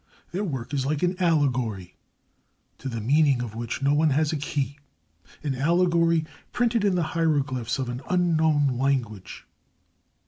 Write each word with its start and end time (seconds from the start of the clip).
Their 0.31 0.43
work 0.43 0.73
is 0.73 0.83
like 0.83 1.03
an 1.03 1.15
allegory, 1.21 1.95
to 2.79 2.89
the 2.89 2.99
meaning 2.99 3.43
of 3.43 3.53
which 3.53 3.83
one 3.83 4.09
has 4.09 4.33
no 4.33 4.39
key 4.41 4.79
an 5.43 5.53
allegory 5.53 6.25
printed 6.51 6.83
in 6.83 6.95
the 6.95 7.03
hieroglyphs 7.13 7.77
of 7.77 7.87
an 7.87 8.01
unknown 8.09 8.79
language. 8.79 9.45